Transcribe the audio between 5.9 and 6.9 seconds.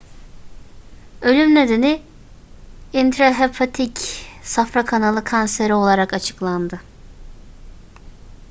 açıklandı